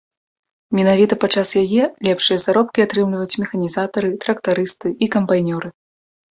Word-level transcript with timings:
Менавіта 0.77 1.17
падчас 1.23 1.49
яе 1.63 1.83
лепшыя 2.07 2.39
заробкі 2.47 2.87
атрымліваюць 2.87 3.39
механізатары, 3.45 4.07
трактарысты 4.27 4.87
і 5.03 5.15
камбайнёры. 5.17 5.69